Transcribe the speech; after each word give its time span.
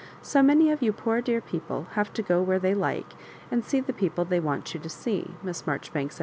"So 0.23 0.41
many 0.41 0.71
of 0.71 0.81
you 0.81 0.93
poor 0.93 1.21
dear 1.21 1.41
people 1.41 1.85
have 1.91 2.11
to 2.13 2.23
go 2.23 2.41
where 2.41 2.57
they 2.57 2.73
like, 2.73 3.13
and 3.51 3.63
see 3.63 3.79
the 3.81 3.93
people 3.93 4.25
they 4.25 4.39
want 4.39 4.73
you 4.73 4.79
to 4.79 4.89
see," 4.89 5.35
Miss 5.43 5.61
Maijoribanks 5.61 6.19